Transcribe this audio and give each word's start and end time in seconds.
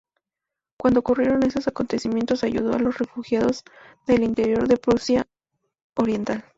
Cuando 0.79 1.01
ocurrieron 1.01 1.43
esos 1.43 1.67
acontecimientos 1.67 2.43
ayudó 2.43 2.73
a 2.73 2.79
los 2.79 2.97
refugiados 2.97 3.63
del 4.07 4.23
interior 4.23 4.67
de 4.67 4.77
Prusia 4.77 5.27
Oriental. 5.95 6.43